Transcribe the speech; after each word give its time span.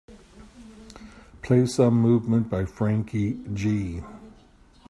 play 1.43 1.63
some 1.67 1.93
movement 1.93 2.49
by 2.49 2.65
Franky 2.65 3.39
Gee 3.53 4.01